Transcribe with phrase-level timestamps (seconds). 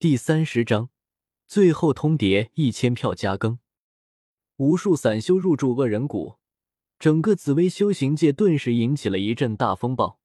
[0.00, 0.88] 第三十章，
[1.46, 3.58] 最后通牒一千票加更。
[4.56, 6.38] 无数散修入驻恶人谷，
[6.98, 10.18] 整个紫薇修行界顿时引起了一阵大风暴。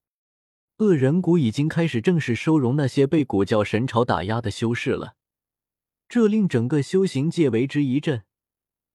[0.78, 5.18] 恶人谷已经开始正式收容那些被古教神朝打压的修士了，
[6.08, 8.24] 这令整个修行界为之一振。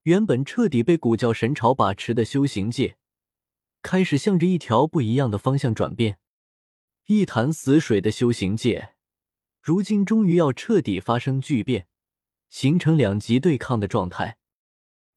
[0.05, 2.97] 原本彻底被古教神朝把持的修行界，
[3.83, 6.19] 开始向着一条不一样的方向转变。
[7.05, 8.95] 一潭死水的修行界，
[9.61, 11.87] 如今终于要彻底发生巨变，
[12.49, 14.39] 形成两极对抗的状态。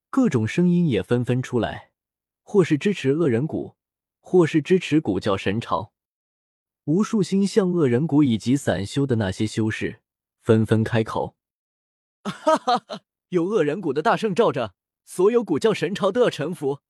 [0.09, 1.91] 各种声音也纷纷出来，
[2.41, 3.76] 或是支持恶人谷，
[4.20, 5.94] 或是支持古教神朝。
[6.84, 10.02] 无数心向恶人谷以及散修的那些修士
[10.41, 11.38] 纷纷开口
[12.25, 13.02] ：“哈哈哈！
[13.30, 14.75] 有恶人谷的大圣罩着，
[15.05, 16.81] 所有古教神朝都要臣服。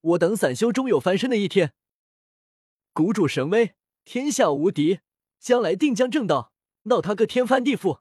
[0.00, 1.74] 我等散修终有翻身的一天。
[2.94, 3.74] 谷主神威，
[4.04, 5.00] 天下无敌，
[5.38, 6.51] 将来定将正道，
[6.84, 8.00] 闹他个天翻地覆。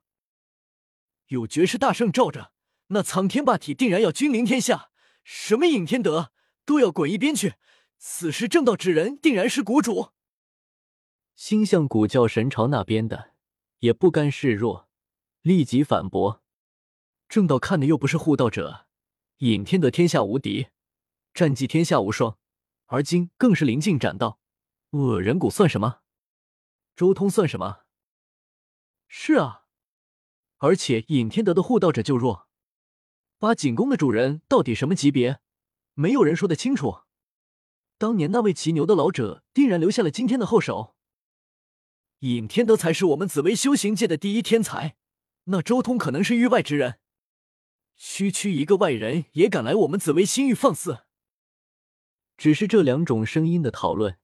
[1.27, 2.52] 有绝世大圣罩着，
[2.88, 4.90] 那苍天霸体定然要君临天下，
[5.24, 6.32] 什么尹天德
[6.65, 7.55] 都要滚一边去。
[7.98, 10.09] 此时正道之人定然是谷主。”
[11.35, 13.34] 心向古教神朝那边的
[13.79, 14.90] 也不甘示弱，
[15.41, 16.43] 立即反驳
[17.29, 18.87] ：“正道看的又不是护道者，
[19.37, 20.68] 尹天德天下无敌，
[21.34, 22.37] 战绩天下无双，
[22.87, 24.40] 而今更是临近斩道，
[24.91, 26.02] 恶人谷算什么？
[26.96, 27.80] 周通算什么？
[29.13, 29.65] 是啊，
[30.59, 32.48] 而且尹天德的护道者就弱，
[33.40, 35.41] 八景宫的主人到底什么级别？
[35.95, 37.01] 没有人说得清楚。
[37.98, 40.95] 当年那位骑牛的老者，定然留下了今天的后手。”
[42.20, 44.95] 尹天德才是我们紫薇修行界的第一天才，
[45.43, 46.99] 那周通可能是域外之人。
[47.98, 50.99] 区区一个外人也敢来我们紫薇星域放肆？
[52.37, 54.18] 只是这两种声音的讨论，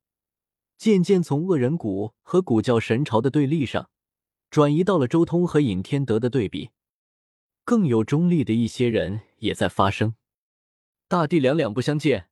[0.78, 3.90] 渐渐从恶人谷和古教神朝的对立上，
[4.50, 6.72] 转移到了周通和尹天德的对比。
[7.64, 10.16] 更有中立的一些人也在发声：
[11.08, 12.30] 大地两两不相见，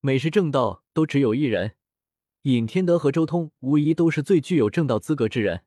[0.00, 1.76] 每是正道都只有一人。
[2.42, 5.64] 尹天德和周通无疑都是最具有正道资格之人，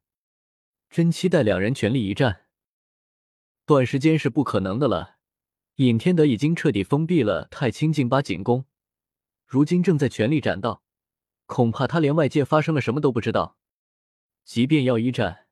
[0.90, 2.46] 真期待两人全力一战。
[3.66, 5.16] 短时间是不可能的了。
[5.78, 8.66] 尹天德已经彻底封闭了太清境八景宫，
[9.46, 10.84] 如今正在全力斩道，
[11.46, 13.58] 恐怕他连外界发生了什么都不知道。
[14.44, 15.47] 即便要一战，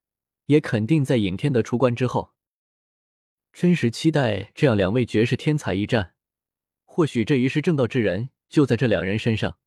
[0.45, 2.33] 也肯定在尹天德出关之后。
[3.51, 6.13] 真实期待这样两位绝世天才一战，
[6.83, 9.57] 或许这一世正道之人就在这两人身上。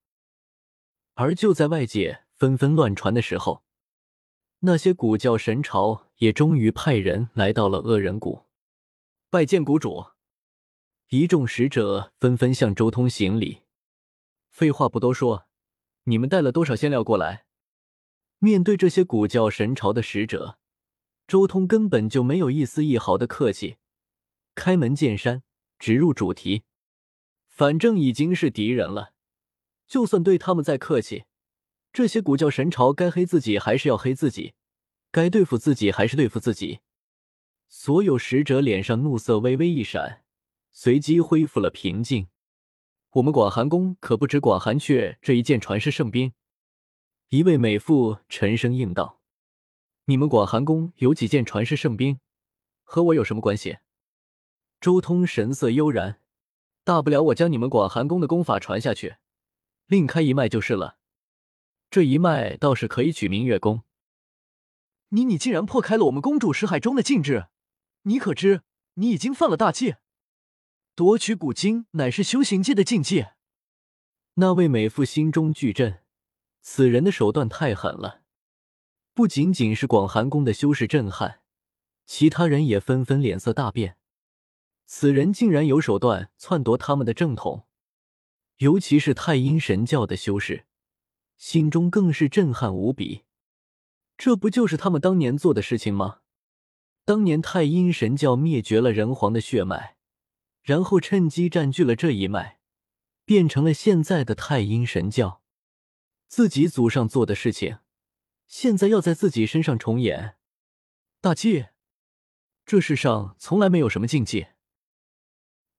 [1.14, 3.64] 而就在外界纷纷乱传的时候，
[4.60, 8.44] 那些古教神朝也终于派人来到了恶人谷，
[9.30, 10.06] 拜见谷主。
[11.08, 13.62] 一众使者纷纷向周通行礼。
[14.50, 15.46] 废话不多说，
[16.04, 17.46] 你们带了多少仙料过来？
[18.38, 20.58] 面对这些古教神朝的使者，
[21.28, 23.76] 周通根本就没有一丝一毫的客气，
[24.54, 25.42] 开门见山，
[25.78, 26.62] 直入主题。
[27.46, 29.12] 反正已经是敌人了。
[29.86, 31.24] 就算对他们再客气，
[31.92, 34.54] 这些古教神朝该黑自己还是要黑自己，
[35.10, 36.80] 该对付自己还是对付自己。
[37.68, 40.24] 所有使者脸上怒色微微一闪，
[40.72, 42.28] 随即恢复了平静。
[43.10, 46.32] 我们广寒宫可不止广寒阙这一件传世圣兵。
[47.28, 49.17] 一位美妇沉声应道
[50.08, 52.18] ：“你们广寒宫有几件传世圣兵，
[52.82, 53.76] 和我有什么关系？”
[54.80, 56.22] 周通神色悠然
[56.82, 59.16] ：“大不了我将你们广寒宫的功法传下去。”
[59.86, 60.96] 另开一脉就是了，
[61.90, 63.82] 这一脉倒是可以取名月宫。
[65.10, 67.48] 你你竟然破开了我们公主识海中的禁制，
[68.02, 68.62] 你可知
[68.94, 69.96] 你已经犯了大忌？
[70.94, 73.26] 夺取古经乃是修行界的禁忌。
[74.34, 76.02] 那位美妇心中巨震，
[76.62, 78.22] 此人的手段太狠了，
[79.18, 81.40] 不仅仅是广寒宫的修士震撼，
[82.06, 83.96] 其他人也纷纷脸色大变。
[84.86, 87.66] 此人竟然有手段篡夺他们的正统！
[88.58, 90.66] 尤其是太阴神教的修士，
[91.36, 93.24] 心中更是震撼无比。
[94.16, 96.20] 这不就是他们当年做的事情吗？
[97.04, 99.96] 当年太阴神教灭绝了人皇的血脉，
[100.62, 102.60] 然后趁机占据了这一脉，
[103.24, 105.42] 变成了现在的太阴神教。
[106.28, 107.78] 自己祖上做的事情，
[108.48, 110.36] 现在要在自己身上重演，
[111.20, 111.66] 大忌！
[112.64, 114.48] 这世上从来没有什么禁忌。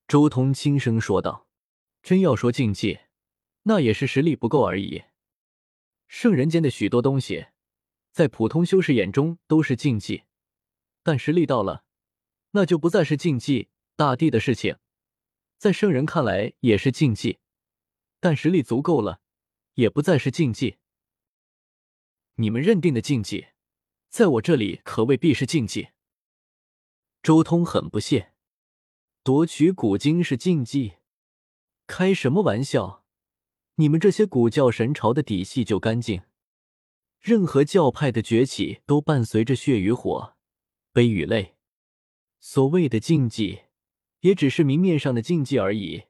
[0.08, 1.48] 周通轻声说道。
[2.02, 3.00] 真要说禁忌，
[3.64, 5.02] 那也是实力不够而已。
[6.08, 7.48] 圣人间的许多东西，
[8.10, 10.22] 在普通修士眼中都是禁忌，
[11.02, 11.84] 但实力到了，
[12.52, 13.68] 那就不再是禁忌。
[13.96, 14.78] 大地的事情，
[15.58, 17.40] 在圣人看来也是禁忌，
[18.18, 19.20] 但实力足够了，
[19.74, 20.78] 也不再是禁忌。
[22.40, 23.48] 你们认定的禁忌，
[24.08, 25.88] 在我这里可未必是禁忌。
[27.22, 28.32] 周通很不屑，
[29.22, 30.94] 夺取古经是禁忌，
[31.86, 33.04] 开什么玩笑？
[33.74, 36.22] 你们这些古教神朝的底细就干净。
[37.20, 40.34] 任何教派的崛起都伴随着血与火、
[40.94, 41.56] 悲与泪。
[42.38, 43.64] 所谓的禁忌，
[44.20, 46.04] 也只是明面上的禁忌而已，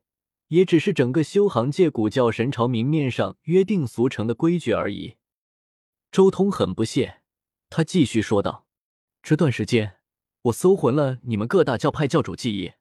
[0.46, 5.16] 也只是整个修行界古教神朝明面上约定俗成的规矩而已。
[6.10, 7.22] 周通很不屑，
[7.68, 8.66] 他继续说道
[9.22, 10.00] ：“这段时间，
[10.42, 12.72] 我搜魂了你们各大教派教主记忆。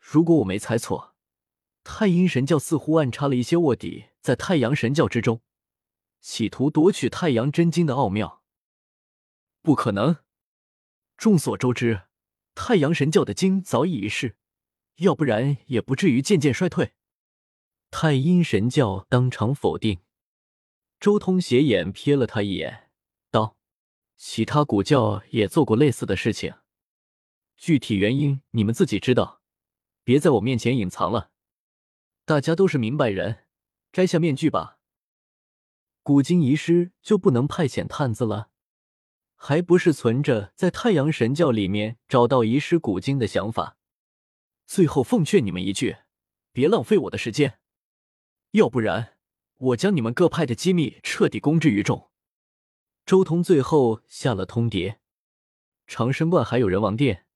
[0.00, 1.14] 如果我没猜错，
[1.84, 5.42] 太阴神教似乎暗插了一些卧底在太阳神教之中。”
[6.20, 8.42] 企图夺取太阳真经的奥妙，
[9.62, 10.16] 不可能。
[11.16, 12.04] 众所周知，
[12.54, 14.36] 太阳神教的经早已遗失，
[14.96, 16.94] 要不然也不至于渐渐衰退。
[17.90, 20.00] 太阴神教当场否定。
[21.04, 22.88] 周通斜眼瞥了他一眼，
[23.30, 23.58] 道
[24.16, 26.54] ：“其他古教也做过类似的事情，
[27.58, 29.42] 具体原因你们自己知道，
[30.02, 31.30] 别在我面前隐藏了。
[32.24, 33.44] 大家都是明白人，
[33.92, 34.78] 摘下面具吧。”
[36.02, 38.48] 古今遗失就不能派遣探子了？
[39.34, 43.76] 还不是存着在太阳神教里面找到遗失古经的想法？
[44.64, 45.98] 最后奉劝你们一句，
[46.50, 47.58] 别浪费我的时间，
[48.52, 49.13] 要不然
[49.58, 52.10] 我将你们各派的机密彻底公之于众。
[53.06, 54.96] 周通最后下了通牒：
[55.86, 57.26] 长生观还有人王殿，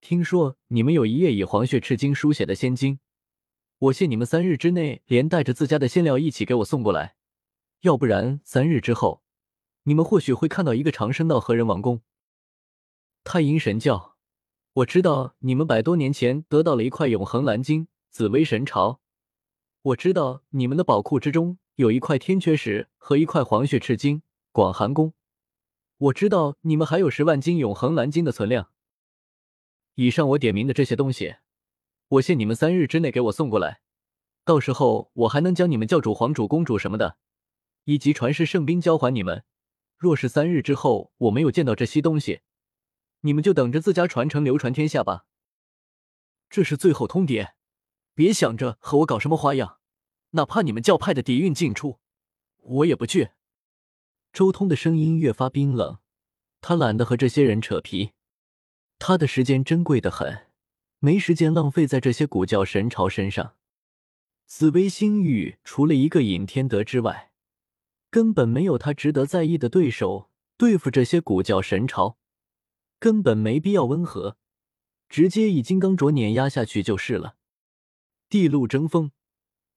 [0.00, 2.98] 听说你们有一页以黄血赤金书写的仙经，
[3.78, 7.16] 我限你们三日之内，连带着自家的仙料一起给我送过来。
[7.82, 9.22] 要不然，三日之后，
[9.82, 12.00] 你们或许会看到一个长生道和人王宫。
[13.22, 14.16] 太阴神教，
[14.72, 19.01] 我知道你们百多年前得到了一块永恒蓝晶，紫薇神朝。
[19.82, 25.12] 我知道你们的宝库之中有一块天缺石和一块黄血赤金，广寒宫。
[25.98, 28.70] 我知道你们还有十万斤永恒蓝晶的存量。
[29.96, 31.34] 以上我点名的这些东西，
[32.06, 33.80] 我限你们三日之内给我送过来，
[34.44, 37.16] 到时候我还能将你们教主、皇主、公主什么的。
[37.82, 39.42] 以及传世圣兵交还你们。
[39.98, 42.42] 若是三日之后我没有见到这些东西，
[43.22, 45.26] 你们就等着自家传承流传天下吧。
[46.48, 47.54] 这是最后通牒，
[48.14, 49.78] 别想着和我搞什么花样，
[50.30, 51.98] 哪怕你们教派的底蕴尽出，
[52.58, 53.30] 我也不惧。
[54.32, 55.98] 周通的声音越发冰冷，
[56.60, 58.12] 他懒得和这些人扯皮，
[58.98, 60.46] 他的时间珍贵的很，
[60.98, 63.54] 没时间浪费在这些古教神朝身上。
[64.46, 67.30] 紫薇星域除了一个尹天德之外。
[68.10, 70.28] 根本没有他值得在意的对手，
[70.58, 72.18] 对付这些古教神朝，
[72.98, 74.36] 根本没必要温和，
[75.08, 77.36] 直接以金刚镯碾压下去就是了。
[78.32, 79.10] 地路争锋，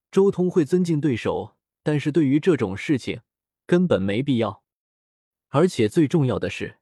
[0.09, 3.19] 周通会尊敬对手，但是对于这种事情
[3.65, 4.63] 根本没必要。
[5.49, 6.77] 而且最重要的是，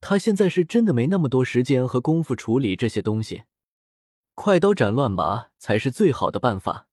[0.00, 3.44] 他现在是真的没那么多时间和功夫处理这些东西，
[4.34, 6.85] 快刀斩乱麻才是最好的办法。